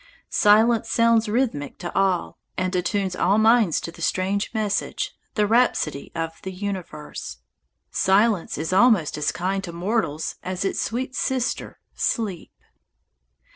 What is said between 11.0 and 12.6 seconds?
sister sleep.